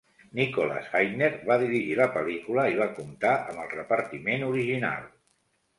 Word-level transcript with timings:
Nicholas 0.37 0.87
Hytner 0.93 1.29
va 1.49 1.59
dirigir 1.65 1.99
la 2.01 2.09
pel·lícula 2.17 2.67
i 2.73 2.81
va 2.83 2.91
comptar 2.97 3.35
amb 3.45 3.65
el 3.67 3.73
repartiment 3.79 4.49
original. 4.53 5.11